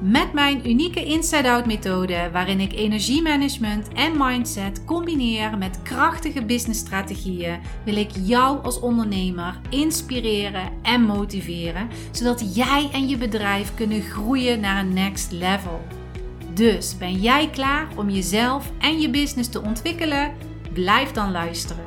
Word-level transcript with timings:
Met 0.00 0.32
mijn 0.32 0.68
unieke 0.68 1.04
inside-out 1.04 1.66
methode, 1.66 2.30
waarin 2.32 2.60
ik 2.60 2.72
energiemanagement 2.72 3.88
en 3.88 4.12
mindset 4.16 4.84
combineer 4.84 5.58
met 5.58 5.82
krachtige 5.82 6.44
businessstrategieën, 6.44 7.60
wil 7.84 7.96
ik 7.96 8.10
jou 8.22 8.62
als 8.62 8.80
ondernemer 8.80 9.60
inspireren 9.70 10.72
en 10.82 11.02
motiveren, 11.02 11.88
zodat 12.12 12.54
jij 12.54 12.90
en 12.92 13.08
je 13.08 13.16
bedrijf 13.16 13.74
kunnen 13.74 14.02
groeien 14.02 14.60
naar 14.60 14.84
een 14.84 14.94
next 14.94 15.32
level. 15.32 15.80
Dus 16.54 16.98
ben 16.98 17.14
jij 17.20 17.50
klaar 17.50 17.88
om 17.96 18.10
jezelf 18.10 18.72
en 18.78 19.00
je 19.00 19.10
business 19.10 19.48
te 19.48 19.62
ontwikkelen? 19.62 20.34
Blijf 20.72 21.12
dan 21.12 21.30
luisteren. 21.30 21.84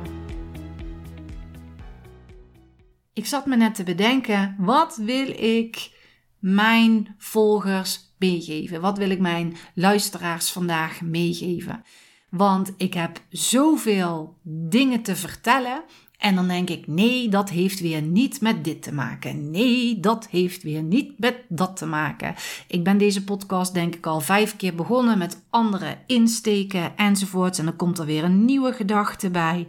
Ik 3.12 3.26
zat 3.26 3.46
me 3.46 3.56
net 3.56 3.74
te 3.74 3.82
bedenken, 3.82 4.54
wat 4.58 4.96
wil 4.96 5.28
ik 5.28 5.98
mijn 6.40 7.14
volgers 7.18 8.14
meegeven? 8.18 8.80
Wat 8.80 8.98
wil 8.98 9.10
ik 9.10 9.20
mijn 9.20 9.56
luisteraars 9.74 10.50
vandaag 10.50 11.00
meegeven? 11.00 11.84
Want 12.30 12.72
ik 12.76 12.94
heb 12.94 13.20
zoveel 13.28 14.36
dingen 14.42 15.02
te 15.02 15.16
vertellen. 15.16 15.82
En 16.18 16.34
dan 16.34 16.48
denk 16.48 16.70
ik, 16.70 16.86
nee, 16.86 17.28
dat 17.28 17.50
heeft 17.50 17.80
weer 17.80 18.02
niet 18.02 18.40
met 18.40 18.64
dit 18.64 18.82
te 18.82 18.92
maken. 18.92 19.50
Nee, 19.50 20.00
dat 20.00 20.28
heeft 20.28 20.62
weer 20.62 20.82
niet 20.82 21.18
met 21.18 21.36
dat 21.48 21.76
te 21.76 21.86
maken. 21.86 22.34
Ik 22.68 22.84
ben 22.84 22.98
deze 22.98 23.24
podcast 23.24 23.74
denk 23.74 23.94
ik 23.94 24.06
al 24.06 24.20
vijf 24.20 24.56
keer 24.56 24.74
begonnen 24.74 25.18
met 25.18 25.42
andere 25.50 25.98
insteken 26.06 26.96
enzovoorts. 26.96 27.58
En 27.58 27.64
dan 27.64 27.76
komt 27.76 27.98
er 27.98 28.06
weer 28.06 28.24
een 28.24 28.44
nieuwe 28.44 28.72
gedachte 28.72 29.30
bij. 29.30 29.68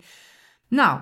Nou, 0.67 0.99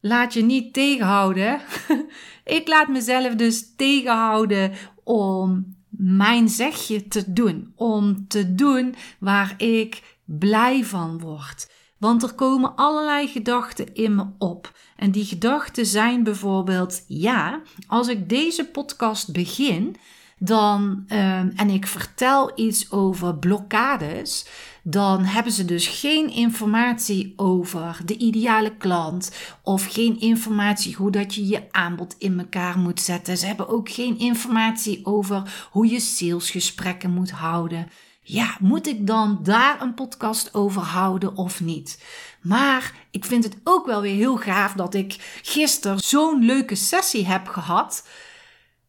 laat 0.00 0.34
je 0.34 0.42
niet 0.42 0.72
tegenhouden. 0.72 1.60
ik 2.44 2.68
laat 2.68 2.88
mezelf 2.88 3.34
dus 3.34 3.74
tegenhouden 3.76 4.72
om 5.06 5.76
mijn 5.88 6.48
zegje 6.48 7.08
te 7.08 7.32
doen. 7.32 7.72
Om 7.74 8.28
te 8.28 8.54
doen 8.54 8.94
waar 9.18 9.54
ik 9.56 10.18
blij 10.24 10.84
van 10.84 11.20
word. 11.20 11.70
Want 11.98 12.22
er 12.22 12.34
komen 12.34 12.76
allerlei 12.76 13.28
gedachten 13.28 13.94
in 13.94 14.14
me 14.14 14.26
op. 14.38 14.78
En 14.96 15.10
die 15.10 15.24
gedachten 15.24 15.86
zijn 15.86 16.22
bijvoorbeeld: 16.22 17.04
ja, 17.08 17.60
als 17.86 18.08
ik 18.08 18.28
deze 18.28 18.64
podcast 18.64 19.32
begin, 19.32 19.96
dan, 20.38 21.04
um, 21.08 21.52
en 21.56 21.70
ik 21.70 21.86
vertel 21.86 22.52
iets 22.54 22.90
over 22.90 23.34
blokkades, 23.34 24.46
dan 24.82 25.24
hebben 25.24 25.52
ze 25.52 25.64
dus 25.64 25.86
geen 25.86 26.30
informatie 26.30 27.32
over 27.36 27.98
de 28.04 28.16
ideale 28.16 28.76
klant 28.76 29.32
of 29.62 29.86
geen 29.92 30.20
informatie 30.20 30.94
hoe 30.94 31.10
dat 31.10 31.34
je 31.34 31.46
je 31.46 31.62
aanbod 31.70 32.14
in 32.18 32.38
elkaar 32.38 32.78
moet 32.78 33.00
zetten. 33.00 33.36
Ze 33.36 33.46
hebben 33.46 33.68
ook 33.68 33.90
geen 33.90 34.18
informatie 34.18 35.06
over 35.06 35.66
hoe 35.70 35.86
je 35.86 36.00
salesgesprekken 36.00 37.10
moet 37.10 37.30
houden. 37.30 37.88
Ja, 38.20 38.56
moet 38.60 38.86
ik 38.86 39.06
dan 39.06 39.38
daar 39.42 39.82
een 39.82 39.94
podcast 39.94 40.54
over 40.54 40.82
houden 40.82 41.36
of 41.36 41.60
niet? 41.60 42.02
Maar 42.40 42.92
ik 43.10 43.24
vind 43.24 43.44
het 43.44 43.56
ook 43.64 43.86
wel 43.86 44.00
weer 44.00 44.14
heel 44.14 44.36
gaaf 44.36 44.72
dat 44.72 44.94
ik 44.94 45.40
gisteren 45.42 45.98
zo'n 45.98 46.44
leuke 46.44 46.74
sessie 46.74 47.26
heb 47.26 47.48
gehad. 47.48 48.04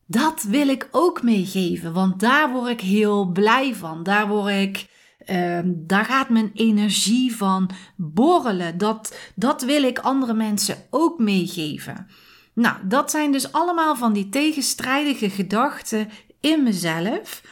Dat 0.08 0.44
wil 0.44 0.68
ik 0.68 0.88
ook 0.92 1.24
meegeven, 1.24 1.94
want 1.94 2.20
daar 2.20 2.52
word 2.52 2.70
ik 2.70 2.82
heel 2.82 3.26
blij 3.26 3.76
van. 3.76 4.04
Daar 4.04 4.28
word 4.28 4.54
ik 4.54 4.96
uh, 5.26 5.60
daar 5.66 6.06
gaat 6.06 6.30
mijn 6.30 6.52
energie 6.54 7.36
van 7.36 7.70
borrelen. 7.96 8.78
Dat, 8.78 9.18
dat 9.36 9.62
wil 9.62 9.84
ik 9.84 10.00
andere 10.00 10.34
mensen 10.34 10.78
ook 10.90 11.20
meegeven. 11.20 12.08
Nou, 12.54 12.78
dat 12.88 13.12
zijn 13.12 13.32
dus 13.32 13.52
allemaal 13.52 13.96
van 13.96 14.14
die 14.14 14.30
tegenstrijdige 14.30 15.30
gedachten 15.30 16.10
in 16.40 16.64
mezelf, 16.64 17.44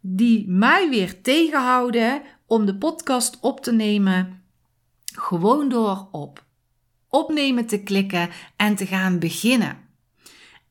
die 0.00 0.48
mij 0.48 0.88
weer 0.88 1.22
tegenhouden 1.22 2.22
om 2.46 2.66
de 2.66 2.76
podcast 2.76 3.38
op 3.40 3.60
te 3.60 3.72
nemen, 3.72 4.42
gewoon 5.14 5.68
door 5.68 6.08
op 6.10 6.44
opnemen 7.08 7.66
te 7.66 7.82
klikken 7.82 8.30
en 8.56 8.74
te 8.74 8.86
gaan 8.86 9.18
beginnen. 9.18 9.81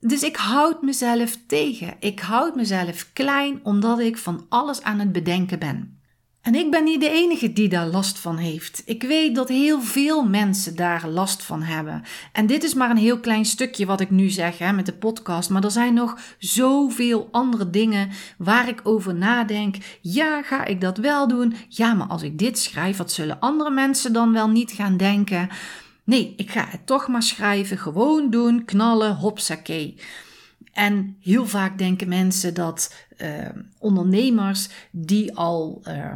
Dus 0.04 0.24
ik 0.24 0.36
houd 0.36 0.82
mezelf 0.82 1.38
tegen. 1.48 1.94
Ik 2.00 2.20
houd 2.20 2.56
mezelf 2.56 3.10
klein 3.14 3.60
omdat 3.64 4.00
ik 4.00 4.18
van 4.18 4.46
alles 4.50 4.82
aan 4.82 5.00
het 5.00 5.12
bedenken 5.12 5.60
ben. 5.60 6.00
En 6.42 6.56
ik 6.56 6.72
ben 6.72 6.84
niet 6.84 7.00
de 7.00 7.10
enige 7.10 7.54
die 7.54 7.70
daar 7.70 7.88
last 7.88 8.20
van 8.20 8.38
heeft. 8.38 8.82
Ik 8.86 9.04
weet 9.04 9.36
dat 9.36 9.50
heel 9.50 9.82
veel 9.82 10.24
mensen 10.24 10.76
daar 10.76 11.08
last 11.08 11.44
van 11.44 11.62
hebben. 11.62 12.04
En 12.32 12.46
dit 12.46 12.64
is 12.64 12.74
maar 12.74 12.90
een 12.90 12.98
heel 12.98 13.20
klein 13.20 13.46
stukje 13.46 13.86
wat 13.86 14.00
ik 14.02 14.10
nu 14.10 14.30
zeg 14.30 14.58
hè, 14.58 14.74
met 14.74 14.86
de 14.86 14.94
podcast. 14.94 15.50
Maar 15.50 15.64
er 15.64 15.72
zijn 15.72 15.94
nog 15.94 16.20
zoveel 16.38 17.28
andere 17.32 17.70
dingen 17.70 18.10
waar 18.38 18.68
ik 18.68 18.80
over 18.84 19.16
nadenk. 19.16 19.76
Ja, 20.02 20.42
ga 20.42 20.66
ik 20.66 20.82
dat 20.82 20.98
wel 20.98 21.28
doen? 21.28 21.56
Ja, 21.68 21.94
maar 21.94 22.08
als 22.08 22.24
ik 22.24 22.38
dit 22.38 22.60
schrijf, 22.60 22.98
wat 22.98 23.12
zullen 23.12 23.40
andere 23.40 23.72
mensen 23.72 24.14
dan 24.14 24.34
wel 24.34 24.50
niet 24.50 24.72
gaan 24.72 24.98
denken? 24.98 25.50
Nee, 26.04 26.34
ik 26.38 26.52
ga 26.52 26.66
het 26.68 26.86
toch 26.86 27.08
maar 27.08 27.24
schrijven. 27.24 27.78
Gewoon 27.78 28.30
doen, 28.30 28.66
knallen, 28.66 29.16
hopsakee. 29.16 29.96
En 30.72 31.18
heel 31.22 31.48
vaak 31.48 31.78
denken 31.78 32.08
mensen 32.08 32.54
dat 32.54 32.96
uh, 33.18 33.50
ondernemers 33.78 34.70
die 34.92 35.36
al 35.36 35.82
uh, 35.88 36.14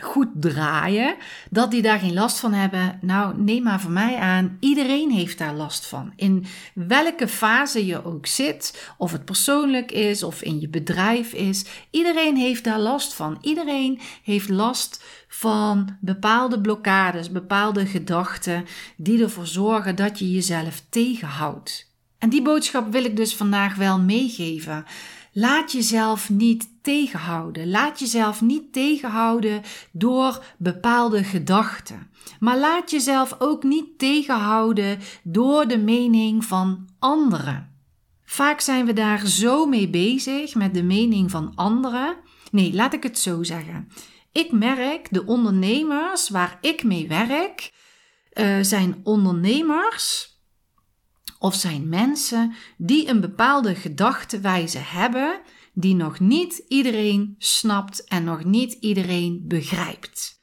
goed 0.00 0.28
draaien, 0.34 1.16
dat 1.50 1.70
die 1.70 1.82
daar 1.82 1.98
geen 1.98 2.12
last 2.12 2.38
van 2.38 2.52
hebben. 2.52 2.98
Nou, 3.00 3.42
neem 3.42 3.62
maar 3.62 3.80
voor 3.80 3.90
mij 3.90 4.16
aan, 4.16 4.56
iedereen 4.60 5.10
heeft 5.10 5.38
daar 5.38 5.54
last 5.54 5.86
van. 5.86 6.12
In 6.16 6.46
welke 6.74 7.28
fase 7.28 7.86
je 7.86 8.04
ook 8.04 8.26
zit, 8.26 8.92
of 8.98 9.12
het 9.12 9.24
persoonlijk 9.24 9.92
is 9.92 10.22
of 10.22 10.42
in 10.42 10.60
je 10.60 10.68
bedrijf 10.68 11.32
is, 11.32 11.64
iedereen 11.90 12.36
heeft 12.36 12.64
daar 12.64 12.80
last 12.80 13.14
van. 13.14 13.38
Iedereen 13.40 14.00
heeft 14.22 14.48
last 14.48 15.04
van 15.32 15.96
bepaalde 16.00 16.60
blokkades, 16.60 17.30
bepaalde 17.30 17.86
gedachten 17.86 18.64
die 18.96 19.22
ervoor 19.22 19.46
zorgen 19.46 19.96
dat 19.96 20.18
je 20.18 20.30
jezelf 20.30 20.82
tegenhoudt. 20.88 21.92
En 22.18 22.28
die 22.28 22.42
boodschap 22.42 22.92
wil 22.92 23.04
ik 23.04 23.16
dus 23.16 23.36
vandaag 23.36 23.74
wel 23.74 23.98
meegeven. 23.98 24.84
Laat 25.32 25.72
jezelf 25.72 26.30
niet 26.30 26.68
tegenhouden. 26.82 27.70
Laat 27.70 27.98
jezelf 27.98 28.40
niet 28.40 28.72
tegenhouden 28.72 29.62
door 29.92 30.44
bepaalde 30.58 31.24
gedachten. 31.24 32.10
Maar 32.40 32.58
laat 32.58 32.90
jezelf 32.90 33.36
ook 33.38 33.62
niet 33.62 33.98
tegenhouden 33.98 34.98
door 35.22 35.68
de 35.68 35.78
mening 35.78 36.44
van 36.44 36.88
anderen. 36.98 37.70
Vaak 38.24 38.60
zijn 38.60 38.86
we 38.86 38.92
daar 38.92 39.26
zo 39.26 39.66
mee 39.66 39.88
bezig 39.88 40.54
met 40.54 40.74
de 40.74 40.82
mening 40.82 41.30
van 41.30 41.52
anderen. 41.54 42.16
Nee, 42.50 42.74
laat 42.74 42.92
ik 42.92 43.02
het 43.02 43.18
zo 43.18 43.42
zeggen. 43.42 43.88
Ik 44.32 44.52
merk 44.52 45.06
de 45.10 45.26
ondernemers 45.26 46.28
waar 46.28 46.58
ik 46.60 46.82
mee 46.84 47.08
werk, 47.08 47.72
uh, 48.32 48.58
zijn 48.60 49.00
ondernemers 49.02 50.38
of 51.38 51.54
zijn 51.54 51.88
mensen 51.88 52.54
die 52.76 53.08
een 53.08 53.20
bepaalde 53.20 53.74
gedachtewijze 53.74 54.78
hebben 54.78 55.40
die 55.72 55.94
nog 55.94 56.20
niet 56.20 56.62
iedereen 56.68 57.34
snapt 57.38 58.04
en 58.04 58.24
nog 58.24 58.44
niet 58.44 58.72
iedereen 58.72 59.44
begrijpt. 59.48 60.40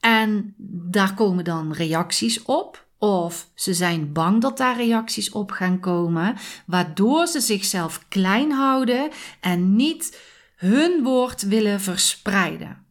En 0.00 0.54
daar 0.90 1.14
komen 1.14 1.44
dan 1.44 1.72
reacties 1.72 2.42
op, 2.42 2.86
of 2.98 3.48
ze 3.54 3.74
zijn 3.74 4.12
bang 4.12 4.40
dat 4.40 4.56
daar 4.56 4.76
reacties 4.76 5.30
op 5.30 5.50
gaan 5.50 5.80
komen, 5.80 6.36
waardoor 6.66 7.26
ze 7.26 7.40
zichzelf 7.40 8.04
klein 8.08 8.50
houden 8.50 9.10
en 9.40 9.76
niet 9.76 10.20
hun 10.56 11.02
woord 11.02 11.42
willen 11.42 11.80
verspreiden. 11.80 12.83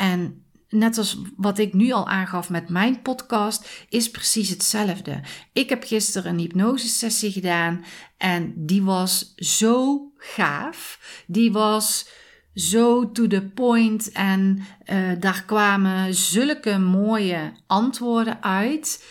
En 0.00 0.44
net 0.68 0.98
als 0.98 1.18
wat 1.36 1.58
ik 1.58 1.72
nu 1.72 1.92
al 1.92 2.08
aangaf 2.08 2.50
met 2.50 2.68
mijn 2.68 3.02
podcast, 3.02 3.86
is 3.88 4.10
precies 4.10 4.48
hetzelfde. 4.48 5.20
Ik 5.52 5.68
heb 5.68 5.84
gisteren 5.84 6.32
een 6.32 6.38
hypnosesessie 6.38 7.32
gedaan 7.32 7.84
en 8.16 8.52
die 8.56 8.82
was 8.82 9.32
zo 9.36 10.02
gaaf. 10.16 11.00
Die 11.26 11.52
was 11.52 12.08
zo 12.54 13.12
to 13.12 13.26
the 13.26 13.42
point 13.54 14.12
en 14.12 14.62
uh, 14.92 15.10
daar 15.18 15.44
kwamen 15.46 16.14
zulke 16.14 16.78
mooie 16.78 17.52
antwoorden 17.66 18.42
uit. 18.42 19.04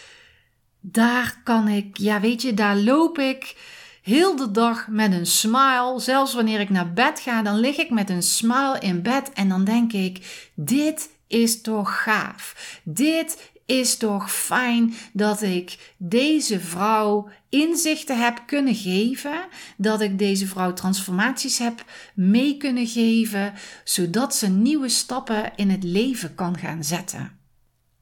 Daar 0.79 1.41
kan 1.43 1.67
ik, 1.67 1.97
ja 1.97 2.19
weet 2.19 2.41
je, 2.41 2.53
daar 2.53 2.77
loop 2.77 3.17
ik 3.17 3.55
heel 4.01 4.35
de 4.35 4.51
dag 4.51 4.87
met 4.87 5.11
een 5.11 5.25
smile. 5.25 5.95
Zelfs 5.97 6.33
wanneer 6.33 6.59
ik 6.59 6.69
naar 6.69 6.93
bed 6.93 7.19
ga, 7.19 7.41
dan 7.41 7.59
lig 7.59 7.77
ik 7.77 7.89
met 7.89 8.09
een 8.09 8.23
smile 8.23 8.79
in 8.79 9.01
bed 9.01 9.33
en 9.33 9.49
dan 9.49 9.63
denk 9.63 9.93
ik: 9.93 10.49
dit 10.55 11.09
is 11.27 11.61
toch 11.61 12.03
gaaf. 12.03 12.79
Dit 12.83 13.51
is 13.65 13.97
toch 13.97 14.31
fijn 14.31 14.93
dat 15.13 15.41
ik 15.41 15.93
deze 15.97 16.59
vrouw 16.59 17.29
inzichten 17.49 18.19
heb 18.23 18.43
kunnen 18.45 18.75
geven, 18.75 19.47
dat 19.77 20.01
ik 20.01 20.19
deze 20.19 20.47
vrouw 20.47 20.73
transformaties 20.73 21.57
heb 21.57 21.83
mee 22.13 22.57
kunnen 22.57 22.87
geven, 22.87 23.53
zodat 23.83 24.35
ze 24.35 24.47
nieuwe 24.47 24.89
stappen 24.89 25.51
in 25.55 25.69
het 25.69 25.83
leven 25.83 26.35
kan 26.35 26.57
gaan 26.57 26.83
zetten. 26.83 27.38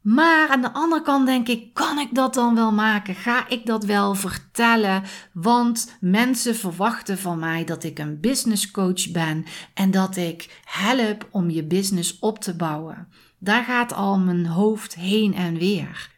Maar 0.07 0.49
aan 0.49 0.61
de 0.61 0.73
andere 0.73 1.01
kant 1.01 1.25
denk 1.25 1.47
ik, 1.47 1.73
kan 1.73 1.99
ik 1.99 2.15
dat 2.15 2.33
dan 2.33 2.55
wel 2.55 2.71
maken? 2.71 3.15
Ga 3.15 3.49
ik 3.49 3.65
dat 3.65 3.85
wel 3.85 4.15
vertellen? 4.15 5.03
Want 5.33 5.97
mensen 5.99 6.55
verwachten 6.55 7.17
van 7.17 7.39
mij 7.39 7.63
dat 7.63 7.83
ik 7.83 7.99
een 7.99 8.19
business 8.19 8.71
coach 8.71 9.11
ben 9.11 9.45
en 9.73 9.91
dat 9.91 10.15
ik 10.15 10.61
help 10.65 11.27
om 11.31 11.49
je 11.49 11.63
business 11.63 12.19
op 12.19 12.39
te 12.39 12.55
bouwen. 12.55 13.07
Daar 13.39 13.63
gaat 13.63 13.93
al 13.93 14.19
mijn 14.19 14.45
hoofd 14.45 14.95
heen 14.95 15.33
en 15.33 15.57
weer. 15.57 16.11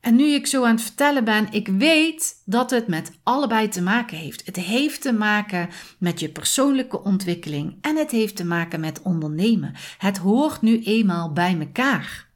En 0.00 0.16
nu 0.16 0.24
ik 0.24 0.46
zo 0.46 0.64
aan 0.64 0.74
het 0.74 0.82
vertellen 0.82 1.24
ben, 1.24 1.46
ik 1.50 1.68
weet 1.68 2.42
dat 2.44 2.70
het 2.70 2.86
met 2.86 3.12
allebei 3.22 3.68
te 3.68 3.82
maken 3.82 4.16
heeft. 4.16 4.46
Het 4.46 4.56
heeft 4.56 5.02
te 5.02 5.12
maken 5.12 5.68
met 5.98 6.20
je 6.20 6.28
persoonlijke 6.28 7.02
ontwikkeling 7.02 7.78
en 7.80 7.96
het 7.96 8.10
heeft 8.10 8.36
te 8.36 8.44
maken 8.44 8.80
met 8.80 9.02
ondernemen. 9.02 9.74
Het 9.98 10.18
hoort 10.18 10.62
nu 10.62 10.82
eenmaal 10.82 11.32
bij 11.32 11.58
elkaar. 11.60 12.32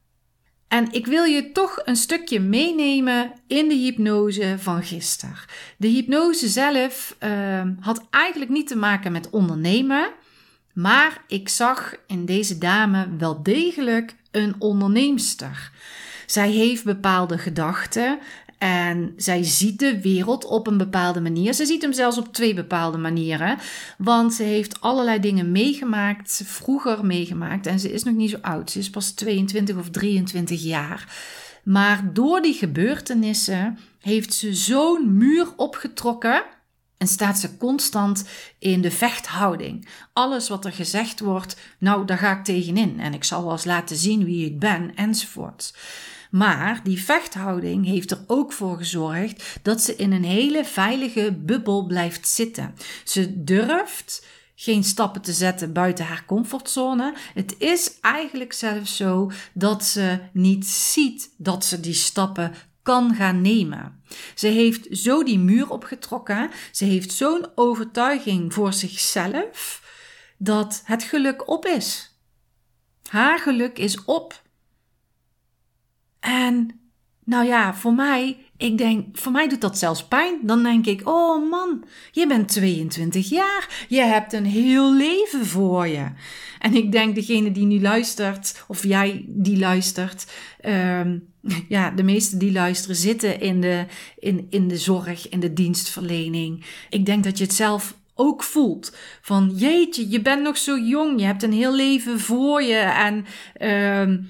En 0.69 0.91
ik 0.91 1.05
wil 1.05 1.23
je 1.23 1.51
toch 1.51 1.81
een 1.85 1.95
stukje 1.95 2.39
meenemen 2.39 3.31
in 3.47 3.67
de 3.67 3.75
hypnose 3.75 4.55
van 4.59 4.83
gisteren. 4.83 5.35
De 5.77 5.87
hypnose 5.87 6.47
zelf 6.47 7.15
uh, 7.23 7.61
had 7.79 8.05
eigenlijk 8.09 8.51
niet 8.51 8.67
te 8.67 8.75
maken 8.75 9.11
met 9.11 9.29
ondernemen. 9.29 10.09
Maar 10.73 11.23
ik 11.27 11.49
zag 11.49 11.95
in 12.07 12.25
deze 12.25 12.57
dame 12.57 13.07
wel 13.17 13.43
degelijk 13.43 14.15
een 14.31 14.55
onderneemster. 14.59 15.71
Zij 16.25 16.49
heeft 16.49 16.83
bepaalde 16.83 17.37
gedachten 17.37 18.19
en 18.59 19.13
zij 19.17 19.43
ziet 19.43 19.79
de 19.79 20.01
wereld 20.01 20.45
op 20.45 20.67
een 20.67 20.77
bepaalde 20.77 21.21
manier. 21.21 21.53
Ze 21.53 21.65
ziet 21.65 21.81
hem 21.81 21.93
zelfs 21.93 22.17
op 22.17 22.33
twee 22.33 22.53
bepaalde 22.53 22.97
manieren. 22.97 23.57
Want 23.97 24.33
ze 24.33 24.43
heeft 24.43 24.81
allerlei 24.81 25.19
dingen 25.19 25.51
meegemaakt, 25.51 26.41
vroeger 26.45 27.05
meegemaakt. 27.05 27.65
En 27.65 27.79
ze 27.79 27.91
is 27.93 28.03
nog 28.03 28.15
niet 28.15 28.29
zo 28.29 28.37
oud. 28.41 28.71
Ze 28.71 28.79
is 28.79 28.89
pas 28.89 29.11
22 29.11 29.77
of 29.77 29.89
23 29.89 30.63
jaar. 30.63 31.15
Maar 31.63 32.13
door 32.13 32.41
die 32.41 32.53
gebeurtenissen 32.53 33.79
heeft 33.99 34.33
ze 34.33 34.53
zo'n 34.53 35.17
muur 35.17 35.47
opgetrokken. 35.55 36.43
En 36.97 37.07
staat 37.07 37.39
ze 37.39 37.57
constant 37.57 38.25
in 38.57 38.81
de 38.81 38.91
vechthouding. 38.91 39.87
Alles 40.13 40.49
wat 40.49 40.65
er 40.65 40.71
gezegd 40.71 41.19
wordt, 41.19 41.57
nou, 41.77 42.05
daar 42.05 42.17
ga 42.17 42.37
ik 42.37 42.43
tegenin. 42.43 42.99
En 42.99 43.13
ik 43.13 43.23
zal 43.23 43.43
wel 43.43 43.51
eens 43.51 43.65
laten 43.65 43.95
zien 43.95 44.25
wie 44.25 44.45
ik 44.45 44.59
ben, 44.59 44.95
enzovoort. 44.95 45.73
Maar 46.29 46.81
die 46.83 47.03
vechthouding 47.03 47.85
heeft 47.85 48.11
er 48.11 48.23
ook 48.27 48.53
voor 48.53 48.77
gezorgd 48.77 49.59
dat 49.61 49.81
ze 49.81 49.95
in 49.95 50.11
een 50.11 50.23
hele 50.23 50.65
veilige 50.65 51.37
bubbel 51.39 51.85
blijft 51.85 52.27
zitten. 52.27 52.75
Ze 53.03 53.43
durft 53.43 54.25
geen 54.55 54.83
stappen 54.83 55.21
te 55.21 55.33
zetten 55.33 55.73
buiten 55.73 56.05
haar 56.05 56.25
comfortzone. 56.25 57.13
Het 57.33 57.55
is 57.57 57.99
eigenlijk 58.01 58.53
zelfs 58.53 58.95
zo 58.95 59.31
dat 59.53 59.83
ze 59.83 60.19
niet 60.33 60.65
ziet 60.65 61.33
dat 61.37 61.65
ze 61.65 61.79
die 61.79 61.93
stappen 61.93 62.53
kan 62.83 63.15
gaan 63.15 63.41
nemen. 63.41 64.01
Ze 64.35 64.47
heeft 64.47 64.87
zo 64.91 65.23
die 65.23 65.39
muur 65.39 65.69
opgetrokken. 65.69 66.49
Ze 66.71 66.85
heeft 66.85 67.11
zo'n 67.11 67.45
overtuiging 67.55 68.53
voor 68.53 68.73
zichzelf 68.73 69.83
dat 70.37 70.81
het 70.85 71.03
geluk 71.03 71.49
op 71.49 71.65
is. 71.65 72.17
Haar 73.09 73.39
geluk 73.39 73.77
is 73.77 74.03
op. 74.03 74.41
En 76.19 76.79
nou 77.29 77.45
ja, 77.45 77.73
voor 77.73 77.93
mij, 77.93 78.37
ik 78.57 78.77
denk, 78.77 79.17
voor 79.17 79.31
mij 79.31 79.47
doet 79.47 79.61
dat 79.61 79.77
zelfs 79.77 80.07
pijn. 80.07 80.39
Dan 80.41 80.63
denk 80.63 80.85
ik, 80.85 81.07
oh 81.07 81.49
man, 81.49 81.83
je 82.11 82.27
bent 82.27 82.47
22 82.47 83.29
jaar. 83.29 83.85
Je 83.87 84.01
hebt 84.01 84.33
een 84.33 84.45
heel 84.45 84.93
leven 84.93 85.45
voor 85.45 85.87
je. 85.87 86.05
En 86.59 86.75
ik 86.75 86.91
denk, 86.91 87.15
degene 87.15 87.51
die 87.51 87.65
nu 87.65 87.81
luistert, 87.81 88.63
of 88.67 88.83
jij 88.83 89.25
die 89.27 89.59
luistert, 89.59 90.31
um, 90.65 91.27
ja, 91.67 91.89
de 91.89 92.03
meesten 92.03 92.39
die 92.39 92.51
luisteren 92.51 92.95
zitten 92.95 93.39
in 93.39 93.61
de, 93.61 93.85
in, 94.19 94.47
in 94.49 94.67
de 94.67 94.77
zorg, 94.77 95.29
in 95.29 95.39
de 95.39 95.53
dienstverlening. 95.53 96.65
Ik 96.89 97.05
denk 97.05 97.23
dat 97.23 97.37
je 97.37 97.43
het 97.43 97.53
zelf 97.53 97.97
ook 98.15 98.43
voelt. 98.43 98.95
Van 99.21 99.51
jeetje, 99.55 100.09
je 100.09 100.21
bent 100.21 100.41
nog 100.41 100.57
zo 100.57 100.77
jong, 100.77 101.19
je 101.19 101.25
hebt 101.25 101.43
een 101.43 101.53
heel 101.53 101.75
leven 101.75 102.19
voor 102.19 102.61
je. 102.61 102.77
En 102.77 103.25
um, 104.01 104.29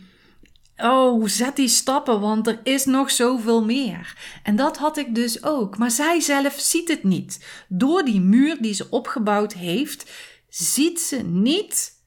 Oh, 0.82 1.26
zet 1.26 1.56
die 1.56 1.68
stappen, 1.68 2.20
want 2.20 2.48
er 2.48 2.60
is 2.64 2.86
nog 2.86 3.12
zoveel 3.12 3.66
meer. 3.66 4.18
En 4.44 4.56
dat 4.56 4.78
had 4.78 4.98
ik 4.98 5.16
dus 5.16 5.44
ook. 5.44 5.78
Maar 5.78 5.92
zij 5.92 6.20
zelf 6.20 6.60
ziet 6.60 6.88
het 6.88 7.04
niet. 7.04 7.46
Door 7.68 8.04
die 8.04 8.22
muur 8.22 8.58
die 8.62 8.74
ze 8.74 8.88
opgebouwd 8.90 9.54
heeft, 9.54 10.12
ziet 10.50 11.00
ze 11.00 11.18
niet 11.24 11.98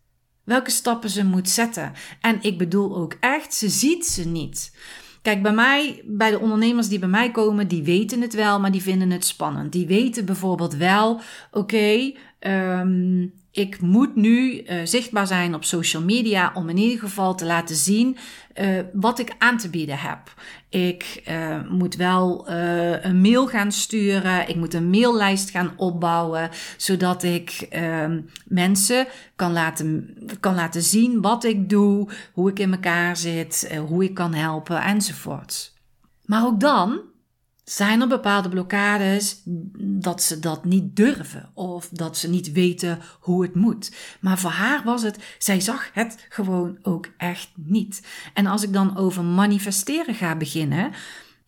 welke 0.44 0.70
stappen 0.70 1.10
ze 1.10 1.24
moet 1.24 1.48
zetten. 1.48 1.92
En 2.20 2.38
ik 2.40 2.58
bedoel 2.58 2.96
ook 2.96 3.16
echt, 3.20 3.54
ze 3.54 3.68
ziet 3.68 4.06
ze 4.06 4.28
niet. 4.28 4.76
Kijk, 5.22 5.42
bij 5.42 5.52
mij, 5.52 6.02
bij 6.04 6.30
de 6.30 6.38
ondernemers 6.38 6.88
die 6.88 6.98
bij 6.98 7.08
mij 7.08 7.30
komen, 7.30 7.68
die 7.68 7.82
weten 7.82 8.20
het 8.20 8.34
wel, 8.34 8.60
maar 8.60 8.72
die 8.72 8.82
vinden 8.82 9.10
het 9.10 9.24
spannend. 9.24 9.72
Die 9.72 9.86
weten 9.86 10.24
bijvoorbeeld 10.24 10.74
wel, 10.74 11.20
oké, 11.50 12.12
ehm, 12.38 13.26
ik 13.52 13.80
moet 13.80 14.16
nu 14.16 14.62
uh, 14.62 14.80
zichtbaar 14.84 15.26
zijn 15.26 15.54
op 15.54 15.64
social 15.64 16.02
media 16.02 16.50
om 16.54 16.68
in 16.68 16.76
ieder 16.76 16.98
geval 16.98 17.34
te 17.34 17.44
laten 17.44 17.76
zien 17.76 18.16
uh, 18.60 18.80
wat 18.92 19.18
ik 19.18 19.34
aan 19.38 19.58
te 19.58 19.70
bieden 19.70 19.98
heb. 19.98 20.34
Ik 20.68 21.22
uh, 21.28 21.68
moet 21.68 21.96
wel 21.96 22.48
een 23.02 23.20
mail 23.20 23.46
gaan 23.46 23.72
sturen. 23.72 24.48
Ik 24.48 24.56
moet 24.56 24.74
een 24.74 24.90
maillijst 24.90 25.50
gaan 25.50 25.72
opbouwen, 25.76 26.50
zodat 26.76 27.22
ik 27.22 27.66
ehm, 27.70 28.20
mensen 28.44 29.06
kan 29.36 29.52
laten, 29.52 30.16
kan 30.40 30.54
laten 30.54 30.82
zien 30.82 31.20
wat 31.20 31.44
ik 31.44 31.68
doe, 31.68 32.08
hoe 32.32 32.50
ik 32.50 32.58
in 32.58 32.72
elkaar 32.72 33.16
zit, 33.16 33.74
hoe 33.88 34.04
ik 34.04 34.14
kan 34.14 34.34
helpen 34.34 34.82
enzovoort. 34.82 35.72
Maar 36.24 36.44
ook 36.44 36.60
dan 36.60 37.00
zijn 37.64 38.00
er 38.00 38.08
bepaalde 38.08 38.48
blokkades 38.48 39.42
dat 39.78 40.22
ze 40.22 40.38
dat 40.38 40.64
niet 40.64 40.96
durven 40.96 41.50
of 41.54 41.88
dat 41.88 42.16
ze 42.16 42.28
niet 42.28 42.52
weten 42.52 42.98
hoe 43.20 43.42
het 43.42 43.54
moet? 43.54 43.94
Maar 44.20 44.38
voor 44.38 44.50
haar 44.50 44.82
was 44.84 45.02
het, 45.02 45.18
zij 45.38 45.60
zag 45.60 45.90
het 45.92 46.26
gewoon 46.28 46.78
ook 46.82 47.08
echt 47.16 47.50
niet. 47.54 48.02
En 48.34 48.46
als 48.46 48.62
ik 48.62 48.72
dan 48.72 48.96
over 48.96 49.24
manifesteren 49.24 50.14
ga 50.14 50.36
beginnen, 50.36 50.92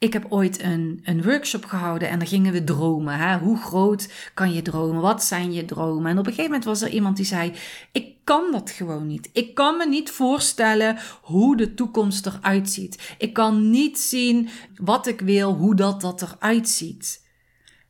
ik 0.05 0.13
heb 0.13 0.27
ooit 0.29 0.63
een, 0.63 1.01
een 1.05 1.23
workshop 1.23 1.65
gehouden 1.65 2.09
en 2.09 2.19
dan 2.19 2.29
gingen 2.29 2.53
we 2.53 2.65
dromen. 2.65 3.19
Hè? 3.19 3.39
Hoe 3.39 3.59
groot 3.59 4.09
kan 4.35 4.53
je 4.53 4.63
dromen? 4.63 5.01
Wat 5.01 5.25
zijn 5.25 5.53
je 5.53 5.65
dromen? 5.65 6.11
En 6.11 6.19
op 6.19 6.27
een 6.27 6.33
gegeven 6.33 6.51
moment 6.51 6.65
was 6.65 6.83
er 6.83 6.89
iemand 6.89 7.17
die 7.17 7.25
zei: 7.25 7.53
Ik 7.93 8.15
kan 8.25 8.53
dat 8.53 8.71
gewoon 8.71 9.07
niet. 9.07 9.31
Ik 9.33 9.55
kan 9.55 9.77
me 9.77 9.87
niet 9.87 10.11
voorstellen 10.11 10.99
hoe 11.23 11.57
de 11.57 11.75
toekomst 11.75 12.27
eruit 12.27 12.71
ziet. 12.71 13.15
Ik 13.19 13.33
kan 13.33 13.71
niet 13.71 13.99
zien 13.99 14.49
wat 14.77 15.07
ik 15.07 15.21
wil, 15.21 15.55
hoe 15.55 15.75
dat, 15.75 16.01
dat 16.01 16.23
eruit 16.23 16.69
ziet. 16.69 17.23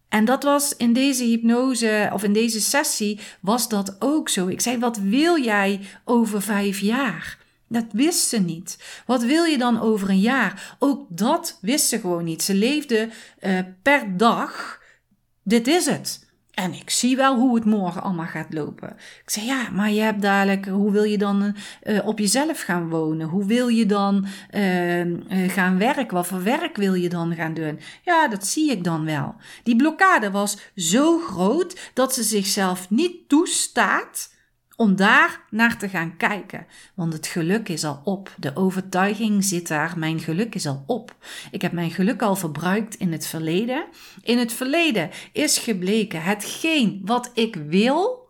En 0.08 0.24
dat 0.24 0.42
was 0.42 0.76
in 0.76 0.92
deze 0.92 1.24
hypnose 1.24 2.10
of 2.12 2.22
in 2.22 2.32
deze 2.32 2.60
sessie 2.60 3.20
was 3.40 3.68
dat 3.68 3.96
ook 3.98 4.28
zo. 4.28 4.46
Ik 4.46 4.60
zei: 4.60 4.78
Wat 4.78 4.98
wil 4.98 5.42
jij 5.42 5.80
over 6.04 6.42
vijf 6.42 6.78
jaar? 6.78 7.43
Dat 7.74 7.92
wist 7.92 8.28
ze 8.28 8.40
niet. 8.40 8.78
Wat 9.06 9.22
wil 9.22 9.44
je 9.44 9.58
dan 9.58 9.80
over 9.80 10.10
een 10.10 10.20
jaar? 10.20 10.76
Ook 10.78 11.06
dat 11.08 11.58
wist 11.60 11.88
ze 11.88 12.00
gewoon 12.00 12.24
niet. 12.24 12.42
Ze 12.42 12.54
leefde 12.54 13.08
uh, 13.40 13.58
per 13.82 14.16
dag. 14.16 14.80
Dit 15.42 15.66
is 15.66 15.86
het. 15.86 16.26
En 16.50 16.72
ik 16.72 16.90
zie 16.90 17.16
wel 17.16 17.36
hoe 17.36 17.54
het 17.54 17.64
morgen 17.64 18.02
allemaal 18.02 18.26
gaat 18.26 18.52
lopen. 18.52 18.88
Ik 19.24 19.30
zei 19.30 19.46
ja, 19.46 19.70
maar 19.70 19.90
je 19.90 20.00
hebt 20.00 20.22
dadelijk, 20.22 20.66
hoe 20.66 20.92
wil 20.92 21.02
je 21.02 21.18
dan 21.18 21.56
uh, 21.82 22.06
op 22.06 22.18
jezelf 22.18 22.60
gaan 22.60 22.88
wonen? 22.88 23.28
Hoe 23.28 23.44
wil 23.44 23.68
je 23.68 23.86
dan 23.86 24.26
uh, 24.50 25.50
gaan 25.50 25.78
werken? 25.78 26.14
Wat 26.14 26.26
voor 26.26 26.42
werk 26.42 26.76
wil 26.76 26.94
je 26.94 27.08
dan 27.08 27.34
gaan 27.34 27.54
doen? 27.54 27.80
Ja, 28.02 28.28
dat 28.28 28.46
zie 28.46 28.70
ik 28.70 28.84
dan 28.84 29.04
wel. 29.04 29.34
Die 29.62 29.76
blokkade 29.76 30.30
was 30.30 30.58
zo 30.76 31.18
groot 31.18 31.90
dat 31.94 32.14
ze 32.14 32.22
zichzelf 32.22 32.90
niet 32.90 33.28
toestaat 33.28 34.33
om 34.76 34.96
daar 34.96 35.40
naar 35.50 35.78
te 35.78 35.88
gaan 35.88 36.16
kijken. 36.16 36.66
Want 36.94 37.12
het 37.12 37.26
geluk 37.26 37.68
is 37.68 37.84
al 37.84 38.00
op. 38.04 38.34
De 38.38 38.56
overtuiging 38.56 39.44
zit 39.44 39.68
daar. 39.68 39.98
Mijn 39.98 40.20
geluk 40.20 40.54
is 40.54 40.66
al 40.66 40.84
op. 40.86 41.14
Ik 41.50 41.62
heb 41.62 41.72
mijn 41.72 41.90
geluk 41.90 42.22
al 42.22 42.36
verbruikt 42.36 42.94
in 42.94 43.12
het 43.12 43.26
verleden. 43.26 43.84
In 44.22 44.38
het 44.38 44.52
verleden 44.52 45.10
is 45.32 45.58
gebleken 45.58 46.22
hetgeen 46.22 47.00
wat 47.04 47.30
ik 47.34 47.56
wil. 47.56 48.22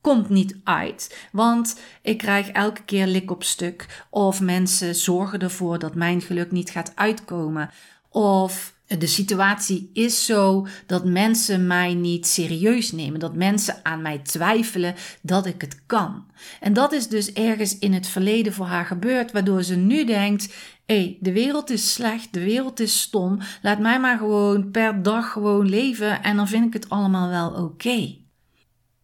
Komt 0.00 0.28
niet 0.28 0.56
uit, 0.64 1.28
want 1.32 1.80
ik 2.02 2.18
krijg 2.18 2.48
elke 2.48 2.82
keer 2.82 3.06
lik 3.06 3.30
op 3.30 3.44
stuk. 3.44 4.04
Of 4.10 4.40
mensen 4.40 4.94
zorgen 4.94 5.40
ervoor 5.40 5.78
dat 5.78 5.94
mijn 5.94 6.20
geluk 6.20 6.50
niet 6.50 6.70
gaat 6.70 6.92
uitkomen. 6.94 7.70
Of 8.08 8.75
de 8.86 9.06
situatie 9.06 9.90
is 9.92 10.24
zo 10.24 10.66
dat 10.86 11.04
mensen 11.04 11.66
mij 11.66 11.94
niet 11.94 12.26
serieus 12.26 12.92
nemen, 12.92 13.20
dat 13.20 13.34
mensen 13.34 13.76
aan 13.82 14.02
mij 14.02 14.18
twijfelen 14.18 14.94
dat 15.20 15.46
ik 15.46 15.60
het 15.60 15.80
kan. 15.86 16.24
En 16.60 16.72
dat 16.72 16.92
is 16.92 17.08
dus 17.08 17.32
ergens 17.32 17.78
in 17.78 17.92
het 17.92 18.06
verleden 18.06 18.52
voor 18.52 18.66
haar 18.66 18.86
gebeurd, 18.86 19.32
waardoor 19.32 19.62
ze 19.62 19.76
nu 19.76 20.04
denkt: 20.04 20.54
hey, 20.86 21.18
de 21.20 21.32
wereld 21.32 21.70
is 21.70 21.92
slecht, 21.92 22.32
de 22.32 22.44
wereld 22.44 22.80
is 22.80 23.00
stom. 23.00 23.38
Laat 23.62 23.78
mij 23.78 24.00
maar 24.00 24.18
gewoon 24.18 24.70
per 24.70 25.02
dag 25.02 25.32
gewoon 25.32 25.68
leven 25.68 26.22
en 26.22 26.36
dan 26.36 26.48
vind 26.48 26.66
ik 26.66 26.72
het 26.72 26.88
allemaal 26.88 27.28
wel 27.28 27.64
oké. 27.64 28.16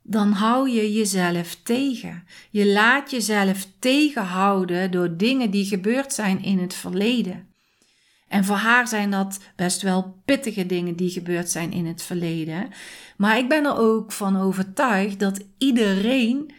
Dan 0.02 0.32
hou 0.32 0.70
je 0.70 0.92
jezelf 0.92 1.56
tegen. 1.62 2.24
Je 2.50 2.66
laat 2.66 3.10
jezelf 3.10 3.66
tegenhouden 3.78 4.90
door 4.90 5.16
dingen 5.16 5.50
die 5.50 5.64
gebeurd 5.64 6.12
zijn 6.12 6.42
in 6.42 6.58
het 6.58 6.74
verleden. 6.74 7.51
En 8.32 8.44
voor 8.44 8.56
haar 8.56 8.88
zijn 8.88 9.10
dat 9.10 9.38
best 9.56 9.82
wel 9.82 10.22
pittige 10.24 10.66
dingen 10.66 10.96
die 10.96 11.10
gebeurd 11.10 11.50
zijn 11.50 11.72
in 11.72 11.86
het 11.86 12.02
verleden. 12.02 12.68
Maar 13.16 13.38
ik 13.38 13.48
ben 13.48 13.64
er 13.64 13.76
ook 13.76 14.12
van 14.12 14.40
overtuigd 14.40 15.20
dat 15.20 15.40
iedereen 15.58 16.50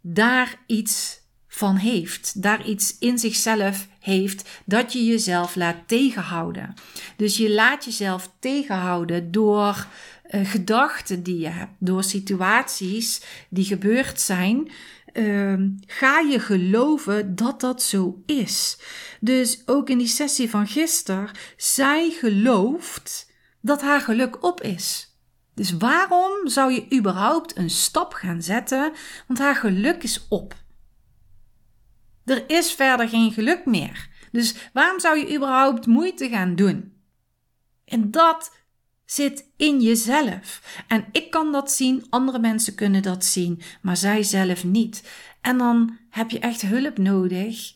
daar 0.00 0.58
iets 0.66 1.20
van 1.48 1.76
heeft, 1.76 2.42
daar 2.42 2.66
iets 2.66 2.96
in 2.98 3.18
zichzelf 3.18 3.88
heeft, 4.00 4.62
dat 4.64 4.92
je 4.92 5.04
jezelf 5.04 5.54
laat 5.54 5.76
tegenhouden. 5.86 6.74
Dus 7.16 7.36
je 7.36 7.50
laat 7.50 7.84
jezelf 7.84 8.30
tegenhouden 8.38 9.30
door 9.30 9.86
uh, 10.30 10.50
gedachten 10.50 11.22
die 11.22 11.38
je 11.38 11.48
hebt, 11.48 11.72
door 11.78 12.04
situaties 12.04 13.22
die 13.48 13.64
gebeurd 13.64 14.20
zijn. 14.20 14.70
Uh, 15.18 15.70
ga 15.86 16.18
je 16.18 16.40
geloven 16.40 17.34
dat 17.34 17.60
dat 17.60 17.82
zo 17.82 18.22
is? 18.26 18.78
Dus 19.20 19.62
ook 19.66 19.90
in 19.90 19.98
die 19.98 20.06
sessie 20.06 20.50
van 20.50 20.66
gisteren, 20.66 21.30
zij 21.56 22.10
gelooft 22.10 23.32
dat 23.60 23.82
haar 23.82 24.00
geluk 24.00 24.44
op 24.44 24.60
is. 24.60 25.16
Dus 25.54 25.76
waarom 25.76 26.48
zou 26.48 26.72
je 26.72 26.96
überhaupt 26.98 27.56
een 27.56 27.70
stap 27.70 28.12
gaan 28.12 28.42
zetten? 28.42 28.92
Want 29.26 29.38
haar 29.38 29.56
geluk 29.56 30.02
is 30.02 30.26
op. 30.28 30.54
Er 32.24 32.50
is 32.50 32.72
verder 32.72 33.08
geen 33.08 33.32
geluk 33.32 33.66
meer. 33.66 34.08
Dus 34.32 34.70
waarom 34.72 35.00
zou 35.00 35.18
je 35.18 35.34
überhaupt 35.34 35.86
moeite 35.86 36.28
gaan 36.28 36.54
doen? 36.54 36.92
En 37.84 38.10
dat 38.10 38.57
zit 39.10 39.44
in 39.56 39.80
jezelf. 39.80 40.62
En 40.88 41.04
ik 41.12 41.30
kan 41.30 41.52
dat 41.52 41.72
zien, 41.72 42.06
andere 42.10 42.38
mensen 42.38 42.74
kunnen 42.74 43.02
dat 43.02 43.24
zien, 43.24 43.60
maar 43.82 43.96
zij 43.96 44.22
zelf 44.22 44.64
niet. 44.64 45.08
En 45.40 45.58
dan 45.58 45.98
heb 46.10 46.30
je 46.30 46.38
echt 46.38 46.60
hulp 46.60 46.98
nodig 46.98 47.74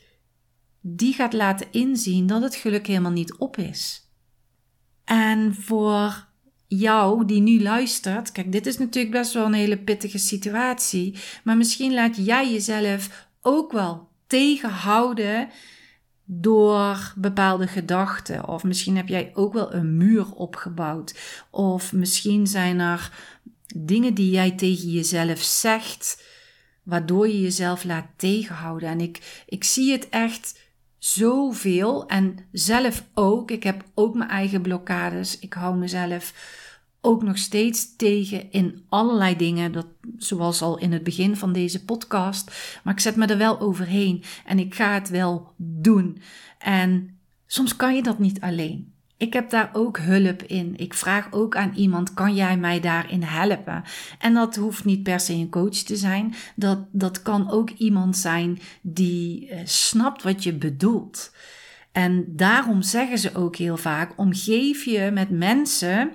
die 0.80 1.12
gaat 1.12 1.32
laten 1.32 1.66
inzien 1.70 2.26
dat 2.26 2.42
het 2.42 2.54
geluk 2.54 2.86
helemaal 2.86 3.10
niet 3.10 3.34
op 3.36 3.56
is. 3.56 4.10
En 5.04 5.54
voor 5.54 6.26
jou 6.66 7.26
die 7.26 7.40
nu 7.40 7.62
luistert, 7.62 8.32
kijk, 8.32 8.52
dit 8.52 8.66
is 8.66 8.78
natuurlijk 8.78 9.14
best 9.14 9.32
wel 9.32 9.44
een 9.44 9.52
hele 9.52 9.78
pittige 9.78 10.18
situatie, 10.18 11.14
maar 11.44 11.56
misschien 11.56 11.94
laat 11.94 12.26
jij 12.26 12.52
jezelf 12.52 13.28
ook 13.40 13.72
wel 13.72 14.08
tegenhouden 14.26 15.48
door 16.40 17.12
bepaalde 17.16 17.66
gedachten. 17.66 18.48
Of 18.48 18.64
misschien 18.64 18.96
heb 18.96 19.08
jij 19.08 19.30
ook 19.34 19.52
wel 19.52 19.74
een 19.74 19.96
muur 19.96 20.34
opgebouwd. 20.34 21.18
Of 21.50 21.92
misschien 21.92 22.46
zijn 22.46 22.80
er 22.80 23.10
dingen 23.76 24.14
die 24.14 24.30
jij 24.30 24.50
tegen 24.50 24.90
jezelf 24.90 25.38
zegt, 25.38 26.24
waardoor 26.82 27.28
je 27.28 27.40
jezelf 27.40 27.84
laat 27.84 28.06
tegenhouden. 28.16 28.88
En 28.88 29.00
ik, 29.00 29.44
ik 29.46 29.64
zie 29.64 29.92
het 29.92 30.08
echt 30.08 30.60
zoveel 30.98 32.06
en 32.06 32.38
zelf 32.52 33.04
ook. 33.14 33.50
Ik 33.50 33.62
heb 33.62 33.84
ook 33.94 34.14
mijn 34.14 34.30
eigen 34.30 34.62
blokkades. 34.62 35.38
Ik 35.38 35.52
hou 35.52 35.76
mezelf 35.76 36.32
ook 37.04 37.22
nog 37.22 37.38
steeds 37.38 37.96
tegen 37.96 38.50
in 38.50 38.84
allerlei 38.88 39.36
dingen, 39.36 39.72
dat, 39.72 39.86
zoals 40.18 40.62
al 40.62 40.78
in 40.78 40.92
het 40.92 41.02
begin 41.02 41.36
van 41.36 41.52
deze 41.52 41.84
podcast. 41.84 42.52
Maar 42.84 42.94
ik 42.94 43.00
zet 43.00 43.16
me 43.16 43.26
er 43.26 43.38
wel 43.38 43.60
overheen 43.60 44.22
en 44.46 44.58
ik 44.58 44.74
ga 44.74 44.92
het 44.94 45.08
wel 45.08 45.52
doen. 45.56 46.22
En 46.58 47.18
soms 47.46 47.76
kan 47.76 47.94
je 47.94 48.02
dat 48.02 48.18
niet 48.18 48.40
alleen. 48.40 48.92
Ik 49.16 49.32
heb 49.32 49.50
daar 49.50 49.70
ook 49.72 49.98
hulp 49.98 50.42
in. 50.42 50.76
Ik 50.76 50.94
vraag 50.94 51.32
ook 51.32 51.56
aan 51.56 51.72
iemand: 51.74 52.14
kan 52.14 52.34
jij 52.34 52.56
mij 52.56 52.80
daarin 52.80 53.22
helpen? 53.22 53.82
En 54.18 54.34
dat 54.34 54.56
hoeft 54.56 54.84
niet 54.84 55.02
per 55.02 55.20
se 55.20 55.32
een 55.32 55.50
coach 55.50 55.74
te 55.74 55.96
zijn. 55.96 56.34
Dat, 56.56 56.78
dat 56.92 57.22
kan 57.22 57.50
ook 57.50 57.70
iemand 57.70 58.16
zijn 58.16 58.58
die 58.80 59.48
eh, 59.48 59.60
snapt 59.64 60.22
wat 60.22 60.42
je 60.42 60.52
bedoelt. 60.52 61.34
En 61.92 62.24
daarom 62.28 62.82
zeggen 62.82 63.18
ze 63.18 63.34
ook 63.34 63.56
heel 63.56 63.76
vaak: 63.76 64.12
omgeef 64.16 64.84
je 64.84 65.10
met 65.12 65.30
mensen 65.30 66.12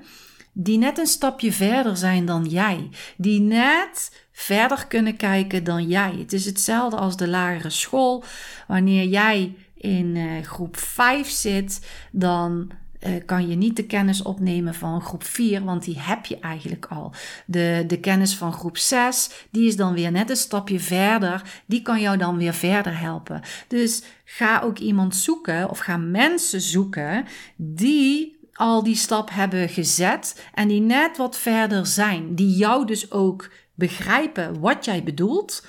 die 0.60 0.78
net 0.78 0.98
een 0.98 1.08
stapje 1.08 1.52
verder 1.52 1.98
zijn 1.98 2.26
dan 2.26 2.46
jij, 2.46 2.90
die 3.18 3.40
net 3.40 4.26
verder 4.32 4.88
kunnen 4.88 5.16
kijken 5.16 5.64
dan 5.64 5.88
jij. 5.88 6.16
Het 6.18 6.34
is 6.34 6.46
hetzelfde 6.46 6.98
als 6.98 7.18
de 7.18 7.28
lagere 7.28 7.70
school. 7.70 8.24
Wanneer 8.68 9.06
jij 9.06 9.56
in 9.74 10.16
uh, 10.16 10.44
groep 10.44 10.78
5 10.78 11.30
zit, 11.30 11.88
dan 12.12 12.72
uh, 13.00 13.12
kan 13.26 13.48
je 13.48 13.56
niet 13.56 13.76
de 13.76 13.86
kennis 13.86 14.22
opnemen 14.22 14.74
van 14.74 15.02
groep 15.02 15.24
4, 15.24 15.64
want 15.64 15.84
die 15.84 16.00
heb 16.00 16.26
je 16.26 16.40
eigenlijk 16.40 16.86
al. 16.86 17.14
De, 17.46 17.84
de 17.88 18.00
kennis 18.00 18.36
van 18.36 18.54
groep 18.54 18.78
6, 18.78 19.30
die 19.50 19.68
is 19.68 19.76
dan 19.76 19.94
weer 19.94 20.12
net 20.12 20.30
een 20.30 20.36
stapje 20.36 20.80
verder. 20.80 21.62
Die 21.66 21.82
kan 21.82 22.02
jou 22.02 22.18
dan 22.18 22.38
weer 22.38 22.54
verder 22.54 23.00
helpen. 23.00 23.42
Dus 23.68 24.04
ga 24.26 24.62
ook 24.62 24.78
iemand 24.78 25.16
zoeken 25.16 25.70
of 25.70 25.80
ga 25.80 25.98
mensen 25.98 26.62
zoeken 26.62 27.26
die 27.56 28.37
al 28.58 28.84
die 28.84 28.96
stap 28.96 29.30
hebben 29.30 29.70
gezet 29.70 30.48
en 30.54 30.68
die 30.68 30.82
net 30.82 31.18
wat 31.18 31.38
verder 31.38 31.86
zijn, 31.86 32.36
die 32.36 32.56
jou 32.56 32.86
dus 32.86 33.12
ook 33.12 33.52
begrijpen 33.76 34.60
wat 34.60 34.86
jij 34.86 35.04
bedoelt 35.04 35.64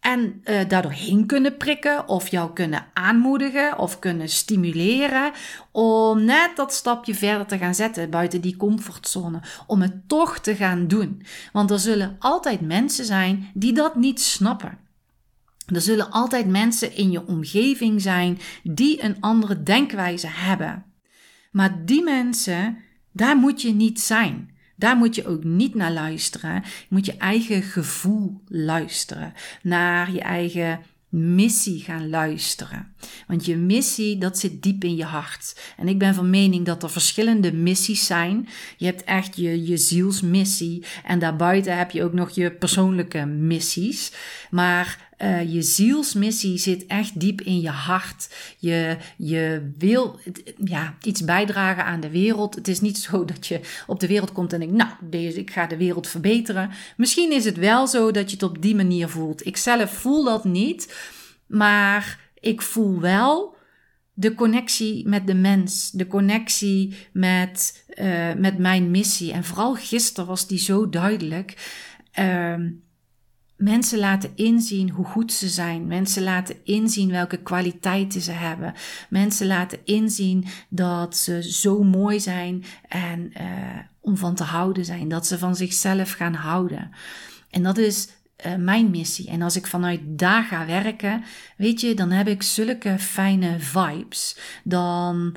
en 0.00 0.42
uh, 0.44 0.68
daardoor 0.68 0.92
heen 0.92 1.26
kunnen 1.26 1.56
prikken 1.56 2.08
of 2.08 2.28
jou 2.28 2.52
kunnen 2.52 2.86
aanmoedigen 2.92 3.78
of 3.78 3.98
kunnen 3.98 4.28
stimuleren 4.28 5.32
om 5.72 6.24
net 6.24 6.50
dat 6.54 6.72
stapje 6.72 7.14
verder 7.14 7.46
te 7.46 7.58
gaan 7.58 7.74
zetten 7.74 8.10
buiten 8.10 8.40
die 8.40 8.56
comfortzone, 8.56 9.40
om 9.66 9.82
het 9.82 10.08
toch 10.08 10.38
te 10.38 10.54
gaan 10.56 10.86
doen. 10.86 11.22
Want 11.52 11.70
er 11.70 11.78
zullen 11.78 12.16
altijd 12.18 12.60
mensen 12.60 13.04
zijn 13.04 13.50
die 13.54 13.72
dat 13.72 13.96
niet 13.96 14.20
snappen. 14.20 14.78
Er 15.66 15.80
zullen 15.80 16.10
altijd 16.10 16.46
mensen 16.46 16.96
in 16.96 17.10
je 17.10 17.26
omgeving 17.26 18.02
zijn 18.02 18.38
die 18.62 19.02
een 19.02 19.16
andere 19.20 19.62
denkwijze 19.62 20.28
hebben. 20.28 20.84
Maar 21.56 21.84
die 21.84 22.02
mensen, 22.02 22.78
daar 23.12 23.36
moet 23.36 23.62
je 23.62 23.72
niet 23.72 24.00
zijn. 24.00 24.50
Daar 24.74 24.96
moet 24.96 25.14
je 25.14 25.26
ook 25.26 25.44
niet 25.44 25.74
naar 25.74 25.92
luisteren. 25.92 26.54
Je 26.54 26.86
moet 26.88 27.06
je 27.06 27.16
eigen 27.16 27.62
gevoel 27.62 28.42
luisteren. 28.48 29.32
Naar 29.62 30.12
je 30.12 30.20
eigen 30.20 30.80
missie 31.08 31.80
gaan 31.80 32.08
luisteren. 32.08 32.94
Want 33.26 33.44
je 33.44 33.56
missie, 33.56 34.18
dat 34.18 34.38
zit 34.38 34.62
diep 34.62 34.84
in 34.84 34.96
je 34.96 35.04
hart. 35.04 35.60
En 35.76 35.88
ik 35.88 35.98
ben 35.98 36.14
van 36.14 36.30
mening 36.30 36.64
dat 36.64 36.82
er 36.82 36.90
verschillende 36.90 37.52
missies 37.52 38.06
zijn. 38.06 38.48
Je 38.76 38.86
hebt 38.86 39.04
echt 39.04 39.36
je, 39.36 39.66
je 39.66 39.76
zielsmissie. 39.76 40.84
En 41.04 41.18
daarbuiten 41.18 41.78
heb 41.78 41.90
je 41.90 42.04
ook 42.04 42.12
nog 42.12 42.30
je 42.30 42.50
persoonlijke 42.50 43.26
missies. 43.26 44.12
Maar 44.50 45.06
uh, 45.22 45.52
je 45.52 45.62
zielsmissie 45.62 46.58
zit 46.58 46.86
echt 46.86 47.20
diep 47.20 47.40
in 47.40 47.60
je 47.60 47.68
hart. 47.68 48.28
Je, 48.58 48.96
je 49.16 49.72
wil 49.78 50.20
ja, 50.64 50.94
iets 51.02 51.24
bijdragen 51.24 51.84
aan 51.84 52.00
de 52.00 52.10
wereld. 52.10 52.54
Het 52.54 52.68
is 52.68 52.80
niet 52.80 52.98
zo 52.98 53.24
dat 53.24 53.46
je 53.46 53.60
op 53.86 54.00
de 54.00 54.06
wereld 54.06 54.32
komt 54.32 54.52
en 54.52 54.58
denkt, 54.58 54.74
nou, 54.74 54.90
deze, 55.00 55.38
ik 55.38 55.50
ga 55.50 55.66
de 55.66 55.76
wereld 55.76 56.08
verbeteren. 56.08 56.70
Misschien 56.96 57.32
is 57.32 57.44
het 57.44 57.56
wel 57.56 57.86
zo 57.86 58.10
dat 58.10 58.30
je 58.30 58.36
het 58.36 58.42
op 58.42 58.62
die 58.62 58.74
manier 58.74 59.08
voelt. 59.08 59.46
Ik 59.46 59.56
zelf 59.56 59.92
voel 59.92 60.24
dat 60.24 60.44
niet, 60.44 60.94
maar 61.46 62.25
ik 62.46 62.62
voel 62.62 63.00
wel 63.00 63.56
de 64.12 64.34
connectie 64.34 65.08
met 65.08 65.26
de 65.26 65.34
mens, 65.34 65.90
de 65.90 66.06
connectie 66.06 66.96
met, 67.12 67.84
uh, 67.94 68.34
met 68.34 68.58
mijn 68.58 68.90
missie. 68.90 69.32
En 69.32 69.44
vooral 69.44 69.74
gisteren 69.74 70.28
was 70.28 70.46
die 70.46 70.58
zo 70.58 70.88
duidelijk. 70.88 71.80
Uh, 72.18 72.54
Mensen 73.56 73.98
laten 73.98 74.30
inzien 74.34 74.90
hoe 74.90 75.04
goed 75.04 75.32
ze 75.32 75.48
zijn. 75.48 75.86
Mensen 75.86 76.22
laten 76.22 76.56
inzien 76.64 77.10
welke 77.10 77.36
kwaliteiten 77.36 78.20
ze 78.20 78.32
hebben. 78.32 78.74
Mensen 79.10 79.46
laten 79.46 79.78
inzien 79.84 80.44
dat 80.68 81.16
ze 81.16 81.52
zo 81.52 81.82
mooi 81.82 82.20
zijn 82.20 82.64
en 82.88 83.32
uh, 83.40 83.78
om 84.00 84.16
van 84.16 84.34
te 84.34 84.44
houden 84.44 84.84
zijn. 84.84 85.08
Dat 85.08 85.26
ze 85.26 85.38
van 85.38 85.56
zichzelf 85.56 86.12
gaan 86.12 86.34
houden. 86.34 86.90
En 87.50 87.62
dat 87.62 87.78
is 87.78 88.08
uh, 88.46 88.54
mijn 88.54 88.90
missie. 88.90 89.28
En 89.28 89.42
als 89.42 89.56
ik 89.56 89.66
vanuit 89.66 90.00
daar 90.04 90.44
ga 90.44 90.66
werken, 90.66 91.24
weet 91.56 91.80
je, 91.80 91.94
dan 91.94 92.10
heb 92.10 92.28
ik 92.28 92.42
zulke 92.42 92.98
fijne 92.98 93.60
vibes. 93.60 94.36
Dan, 94.64 95.36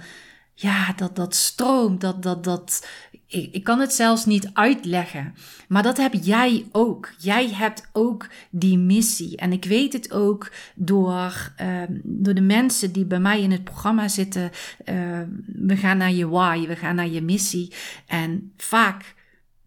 ja, 0.53 0.93
dat, 0.93 1.15
dat 1.15 1.35
stroomt, 1.35 2.01
dat, 2.01 2.23
dat, 2.23 2.43
dat, 2.43 2.87
ik, 3.27 3.53
ik 3.53 3.63
kan 3.63 3.79
het 3.79 3.93
zelfs 3.93 4.25
niet 4.25 4.49
uitleggen. 4.53 5.35
Maar 5.67 5.83
dat 5.83 5.97
heb 5.97 6.13
jij 6.13 6.65
ook. 6.71 7.13
Jij 7.17 7.49
hebt 7.49 7.89
ook 7.93 8.27
die 8.49 8.77
missie. 8.77 9.37
En 9.37 9.51
ik 9.51 9.65
weet 9.65 9.93
het 9.93 10.11
ook 10.11 10.51
door, 10.75 11.53
uh, 11.61 11.81
door 12.03 12.33
de 12.33 12.41
mensen 12.41 12.91
die 12.91 13.05
bij 13.05 13.19
mij 13.19 13.41
in 13.41 13.51
het 13.51 13.63
programma 13.63 14.07
zitten. 14.07 14.51
Uh, 14.85 15.21
we 15.45 15.77
gaan 15.77 15.97
naar 15.97 16.11
je 16.11 16.27
why, 16.27 16.67
we 16.67 16.75
gaan 16.75 16.95
naar 16.95 17.07
je 17.07 17.21
missie. 17.21 17.73
En 18.05 18.53
vaak, 18.57 19.15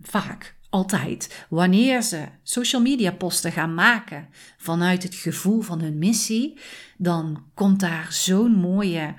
vaak, 0.00 0.54
altijd. 0.72 1.46
Wanneer 1.48 2.02
ze 2.02 2.24
social 2.42 2.82
media 2.82 3.12
posten 3.12 3.52
gaan 3.52 3.74
maken 3.74 4.28
vanuit 4.56 5.02
het 5.02 5.14
gevoel 5.14 5.60
van 5.60 5.80
hun 5.80 5.98
missie, 5.98 6.58
dan 6.96 7.44
komt 7.54 7.80
daar 7.80 8.06
zo'n 8.10 8.52
mooie, 8.52 9.14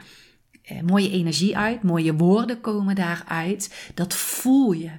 eh, 0.63 0.81
mooie 0.81 1.09
energie 1.09 1.57
uit, 1.57 1.83
mooie 1.83 2.13
woorden 2.15 2.61
komen 2.61 2.95
daaruit. 2.95 3.91
Dat 3.93 4.13
voel 4.13 4.71
je. 4.71 4.91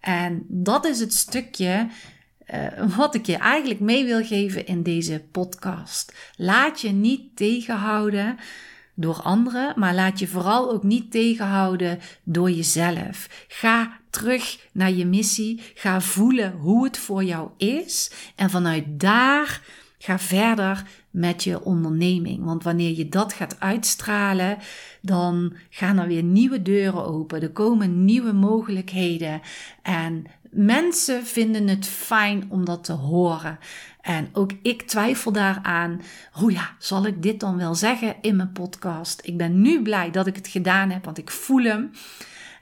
En 0.00 0.44
dat 0.48 0.84
is 0.84 1.00
het 1.00 1.14
stukje 1.14 1.88
uh, 2.54 2.96
wat 2.96 3.14
ik 3.14 3.26
je 3.26 3.36
eigenlijk 3.36 3.80
mee 3.80 4.04
wil 4.04 4.24
geven 4.24 4.66
in 4.66 4.82
deze 4.82 5.24
podcast. 5.30 6.14
Laat 6.36 6.80
je 6.80 6.90
niet 6.90 7.36
tegenhouden 7.36 8.36
door 8.94 9.22
anderen, 9.22 9.72
maar 9.76 9.94
laat 9.94 10.18
je 10.18 10.28
vooral 10.28 10.72
ook 10.72 10.82
niet 10.82 11.10
tegenhouden 11.10 11.98
door 12.22 12.50
jezelf. 12.50 13.44
Ga 13.48 14.00
terug 14.12 14.68
naar 14.72 14.92
je 14.92 15.06
missie, 15.06 15.62
ga 15.74 16.00
voelen 16.00 16.52
hoe 16.52 16.84
het 16.84 16.98
voor 16.98 17.24
jou 17.24 17.50
is 17.56 18.10
en 18.36 18.50
vanuit 18.50 18.84
daar 18.88 19.60
ga 20.02 20.18
verder 20.18 20.82
met 21.10 21.44
je 21.44 21.64
onderneming. 21.64 22.44
Want 22.44 22.62
wanneer 22.62 22.96
je 22.96 23.08
dat 23.08 23.32
gaat 23.32 23.60
uitstralen, 23.60 24.58
dan 25.00 25.54
gaan 25.70 25.98
er 25.98 26.06
weer 26.06 26.22
nieuwe 26.22 26.62
deuren 26.62 27.04
open. 27.04 27.42
Er 27.42 27.50
komen 27.50 28.04
nieuwe 28.04 28.32
mogelijkheden. 28.32 29.40
En 29.82 30.24
mensen 30.50 31.26
vinden 31.26 31.68
het 31.68 31.86
fijn 31.86 32.44
om 32.48 32.64
dat 32.64 32.84
te 32.84 32.92
horen. 32.92 33.58
En 34.00 34.28
ook 34.32 34.52
ik 34.62 34.82
twijfel 34.82 35.32
daaraan. 35.32 36.00
Hoe 36.32 36.52
ja, 36.52 36.70
zal 36.78 37.06
ik 37.06 37.22
dit 37.22 37.40
dan 37.40 37.56
wel 37.56 37.74
zeggen 37.74 38.16
in 38.20 38.36
mijn 38.36 38.52
podcast? 38.52 39.20
Ik 39.24 39.36
ben 39.36 39.60
nu 39.60 39.82
blij 39.82 40.10
dat 40.10 40.26
ik 40.26 40.36
het 40.36 40.48
gedaan 40.48 40.90
heb, 40.90 41.04
want 41.04 41.18
ik 41.18 41.30
voel 41.30 41.62
hem. 41.62 41.90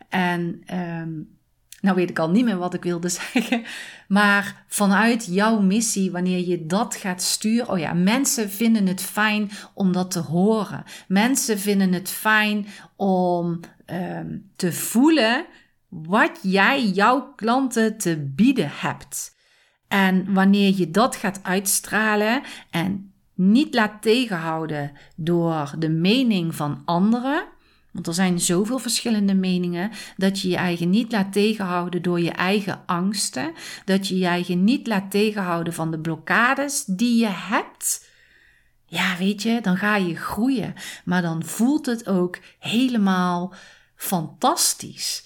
En 0.08 0.62
um, 0.74 1.38
nou 1.80 1.96
weet 1.96 2.10
ik 2.10 2.18
al 2.18 2.30
niet 2.30 2.44
meer 2.44 2.58
wat 2.58 2.74
ik 2.74 2.82
wilde 2.82 3.08
zeggen. 3.32 3.62
Maar 4.08 4.64
vanuit 4.66 5.26
jouw 5.30 5.60
missie, 5.60 6.10
wanneer 6.10 6.48
je 6.48 6.66
dat 6.66 6.94
gaat 6.94 7.22
sturen. 7.22 7.68
Oh 7.68 7.78
ja, 7.78 7.92
mensen 7.92 8.50
vinden 8.50 8.86
het 8.86 9.02
fijn 9.02 9.50
om 9.74 9.92
dat 9.92 10.10
te 10.10 10.20
horen. 10.20 10.84
Mensen 11.08 11.58
vinden 11.58 11.92
het 11.92 12.10
fijn 12.10 12.66
om 12.96 13.60
um, 13.86 14.50
te 14.56 14.72
voelen 14.72 15.46
wat 15.88 16.38
jij 16.42 16.86
jouw 16.86 17.32
klanten 17.36 17.98
te 17.98 18.32
bieden 18.34 18.70
hebt. 18.72 19.38
En 19.88 20.32
wanneer 20.32 20.74
je 20.76 20.90
dat 20.90 21.16
gaat 21.16 21.40
uitstralen 21.42 22.42
en 22.70 23.12
niet 23.34 23.74
laat 23.74 24.02
tegenhouden 24.02 24.92
door 25.16 25.74
de 25.78 25.88
mening 25.88 26.54
van 26.54 26.82
anderen, 26.84 27.44
want 27.92 28.06
er 28.06 28.14
zijn 28.14 28.40
zoveel 28.40 28.78
verschillende 28.78 29.34
meningen 29.34 29.90
dat 30.16 30.40
je 30.40 30.48
je 30.48 30.56
eigen 30.56 30.90
niet 30.90 31.12
laat 31.12 31.32
tegenhouden 31.32 32.02
door 32.02 32.20
je 32.20 32.30
eigen 32.30 32.82
angsten, 32.86 33.52
dat 33.84 34.08
je 34.08 34.18
je 34.18 34.26
eigen 34.26 34.64
niet 34.64 34.86
laat 34.86 35.10
tegenhouden 35.10 35.72
van 35.72 35.90
de 35.90 35.98
blokkades 35.98 36.84
die 36.84 37.20
je 37.20 37.30
hebt. 37.30 38.08
Ja, 38.86 39.16
weet 39.16 39.42
je, 39.42 39.60
dan 39.62 39.76
ga 39.76 39.96
je 39.96 40.16
groeien, 40.16 40.74
maar 41.04 41.22
dan 41.22 41.44
voelt 41.44 41.86
het 41.86 42.08
ook 42.08 42.38
helemaal 42.58 43.54
fantastisch. 43.96 45.24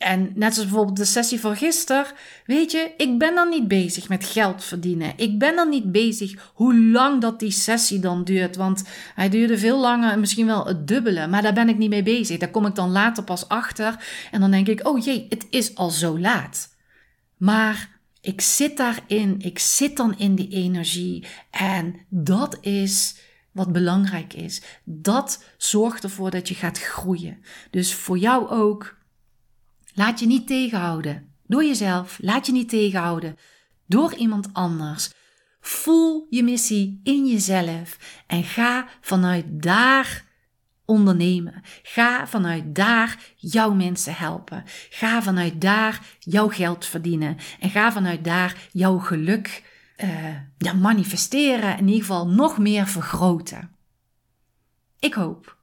En 0.00 0.32
net 0.34 0.54
zoals 0.54 0.68
bijvoorbeeld 0.68 0.96
de 0.96 1.04
sessie 1.04 1.40
van 1.40 1.56
gisteren, 1.56 2.06
weet 2.46 2.70
je, 2.70 2.92
ik 2.96 3.18
ben 3.18 3.34
dan 3.34 3.48
niet 3.48 3.68
bezig 3.68 4.08
met 4.08 4.24
geld 4.24 4.64
verdienen. 4.64 5.12
Ik 5.16 5.38
ben 5.38 5.56
dan 5.56 5.68
niet 5.68 5.92
bezig 5.92 6.50
hoe 6.54 6.78
lang 6.78 7.20
dat 7.20 7.38
die 7.38 7.50
sessie 7.50 7.98
dan 7.98 8.24
duurt. 8.24 8.56
Want 8.56 8.84
hij 9.14 9.28
duurde 9.28 9.58
veel 9.58 9.80
langer, 9.80 10.18
misschien 10.18 10.46
wel 10.46 10.66
het 10.66 10.88
dubbele. 10.88 11.26
Maar 11.26 11.42
daar 11.42 11.52
ben 11.52 11.68
ik 11.68 11.78
niet 11.78 11.90
mee 11.90 12.02
bezig. 12.02 12.38
Daar 12.38 12.50
kom 12.50 12.66
ik 12.66 12.74
dan 12.74 12.90
later 12.90 13.24
pas 13.24 13.48
achter. 13.48 14.04
En 14.30 14.40
dan 14.40 14.50
denk 14.50 14.68
ik, 14.68 14.88
oh 14.88 15.04
jee, 15.04 15.26
het 15.28 15.46
is 15.50 15.74
al 15.74 15.90
zo 15.90 16.18
laat. 16.18 16.74
Maar 17.36 17.98
ik 18.20 18.40
zit 18.40 18.76
daarin, 18.76 19.36
ik 19.38 19.58
zit 19.58 19.96
dan 19.96 20.18
in 20.18 20.34
die 20.34 20.48
energie. 20.48 21.26
En 21.50 21.96
dat 22.08 22.58
is 22.60 23.16
wat 23.52 23.72
belangrijk 23.72 24.34
is. 24.34 24.62
Dat 24.84 25.44
zorgt 25.56 26.02
ervoor 26.02 26.30
dat 26.30 26.48
je 26.48 26.54
gaat 26.54 26.78
groeien. 26.78 27.42
Dus 27.70 27.94
voor 27.94 28.18
jou 28.18 28.48
ook 28.48 28.98
Laat 29.94 30.20
je 30.20 30.26
niet 30.26 30.46
tegenhouden 30.46 31.34
door 31.46 31.64
jezelf. 31.64 32.18
Laat 32.20 32.46
je 32.46 32.52
niet 32.52 32.68
tegenhouden 32.68 33.36
door 33.86 34.14
iemand 34.14 34.48
anders. 34.52 35.10
Voel 35.60 36.26
je 36.30 36.42
missie 36.42 37.00
in 37.02 37.26
jezelf 37.26 37.98
en 38.26 38.44
ga 38.44 38.88
vanuit 39.00 39.44
daar 39.48 40.24
ondernemen. 40.84 41.62
Ga 41.82 42.26
vanuit 42.26 42.74
daar 42.74 43.18
jouw 43.36 43.72
mensen 43.72 44.14
helpen. 44.14 44.64
Ga 44.90 45.22
vanuit 45.22 45.60
daar 45.60 46.00
jouw 46.18 46.48
geld 46.48 46.86
verdienen. 46.86 47.36
En 47.60 47.70
ga 47.70 47.92
vanuit 47.92 48.24
daar 48.24 48.68
jouw 48.72 48.98
geluk 48.98 49.62
ja, 50.58 50.72
manifesteren. 50.72 51.78
In 51.78 51.86
ieder 51.86 52.00
geval 52.00 52.28
nog 52.28 52.58
meer 52.58 52.86
vergroten. 52.86 53.76
Ik 54.98 55.14
hoop 55.14 55.56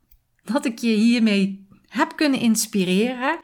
dat 0.44 0.66
ik 0.66 0.80
je 0.80 0.96
hiermee 0.96 1.68
heb 1.88 2.16
kunnen 2.16 2.40
inspireren. 2.40 3.40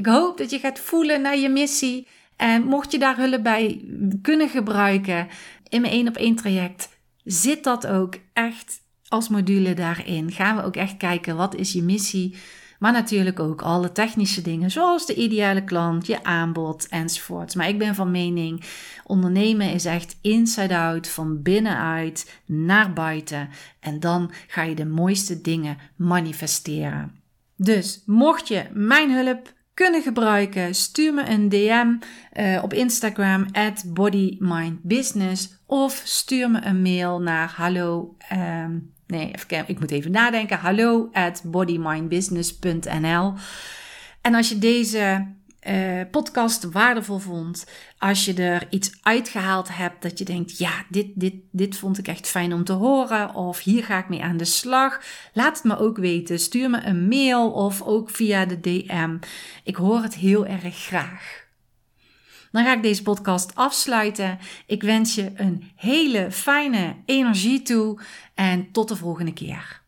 Ik 0.00 0.06
hoop 0.06 0.38
dat 0.38 0.50
je 0.50 0.58
gaat 0.58 0.78
voelen 0.78 1.22
naar 1.22 1.38
je 1.38 1.48
missie. 1.48 2.06
En 2.36 2.62
mocht 2.62 2.92
je 2.92 2.98
daar 2.98 3.16
hulp 3.16 3.42
bij 3.42 3.84
kunnen 4.22 4.48
gebruiken 4.48 5.28
in 5.68 5.80
mijn 5.80 5.92
één 5.92 6.08
op 6.08 6.16
één 6.16 6.36
traject, 6.36 6.88
zit 7.24 7.64
dat 7.64 7.86
ook 7.86 8.14
echt 8.32 8.80
als 9.08 9.28
module 9.28 9.74
daarin. 9.74 10.32
Gaan 10.32 10.56
we 10.56 10.62
ook 10.62 10.76
echt 10.76 10.96
kijken 10.96 11.36
wat 11.36 11.54
is 11.54 11.72
je 11.72 11.82
missie. 11.82 12.36
Maar 12.78 12.92
natuurlijk 12.92 13.40
ook 13.40 13.62
alle 13.62 13.92
technische 13.92 14.42
dingen, 14.42 14.70
zoals 14.70 15.06
de 15.06 15.14
ideale 15.14 15.64
klant, 15.64 16.06
je 16.06 16.24
aanbod 16.24 16.88
enzovoorts. 16.88 17.54
Maar 17.54 17.68
ik 17.68 17.78
ben 17.78 17.94
van 17.94 18.10
mening, 18.10 18.64
ondernemen 19.04 19.72
is 19.72 19.84
echt 19.84 20.18
inside 20.22 20.76
out, 20.76 21.08
van 21.08 21.42
binnenuit 21.42 22.40
naar 22.46 22.92
buiten. 22.92 23.48
En 23.80 24.00
dan 24.00 24.30
ga 24.46 24.62
je 24.62 24.74
de 24.74 24.86
mooiste 24.86 25.40
dingen 25.40 25.78
manifesteren. 25.96 27.14
Dus 27.56 28.02
mocht 28.06 28.48
je 28.48 28.66
mijn 28.72 29.12
hulp 29.12 29.58
kunnen 29.80 30.02
gebruiken, 30.02 30.74
stuur 30.74 31.14
me 31.14 31.28
een 31.28 31.48
DM 31.48 31.88
uh, 32.40 32.62
op 32.62 32.72
Instagram 32.72 33.46
at 33.52 33.84
bodymindbusiness 33.86 35.62
of 35.66 36.02
stuur 36.04 36.50
me 36.50 36.60
een 36.64 36.82
mail 36.82 37.20
naar 37.20 37.52
hallo. 37.56 38.16
Um, 38.32 38.92
nee, 39.06 39.30
even 39.34 39.68
ik 39.68 39.80
moet 39.80 39.90
even 39.90 40.10
nadenken. 40.10 40.58
Hallo 40.58 41.08
at 41.12 41.42
bodymindbusiness.nl. 41.44 43.32
En 44.20 44.34
als 44.34 44.48
je 44.48 44.58
deze 44.58 45.26
uh, 45.68 46.00
podcast 46.10 46.70
waardevol 46.70 47.18
vond. 47.18 47.66
Als 47.98 48.24
je 48.24 48.34
er 48.34 48.66
iets 48.70 48.92
uitgehaald 49.02 49.76
hebt 49.76 50.02
dat 50.02 50.18
je 50.18 50.24
denkt, 50.24 50.58
ja, 50.58 50.84
dit, 50.88 51.06
dit, 51.14 51.34
dit 51.50 51.76
vond 51.76 51.98
ik 51.98 52.08
echt 52.08 52.28
fijn 52.28 52.52
om 52.52 52.64
te 52.64 52.72
horen. 52.72 53.34
Of 53.34 53.62
hier 53.62 53.84
ga 53.84 53.98
ik 53.98 54.08
mee 54.08 54.22
aan 54.22 54.36
de 54.36 54.44
slag. 54.44 55.00
Laat 55.32 55.56
het 55.56 55.64
me 55.64 55.78
ook 55.78 55.96
weten. 55.96 56.38
Stuur 56.38 56.70
me 56.70 56.84
een 56.84 57.08
mail 57.08 57.50
of 57.50 57.82
ook 57.82 58.10
via 58.10 58.44
de 58.44 58.60
DM. 58.60 59.16
Ik 59.64 59.76
hoor 59.76 60.02
het 60.02 60.14
heel 60.14 60.46
erg 60.46 60.76
graag. 60.76 61.48
Dan 62.52 62.64
ga 62.64 62.72
ik 62.72 62.82
deze 62.82 63.02
podcast 63.02 63.54
afsluiten. 63.54 64.38
Ik 64.66 64.82
wens 64.82 65.14
je 65.14 65.32
een 65.34 65.70
hele 65.76 66.30
fijne 66.30 66.96
energie 67.06 67.62
toe 67.62 68.00
en 68.34 68.72
tot 68.72 68.88
de 68.88 68.96
volgende 68.96 69.32
keer. 69.32 69.79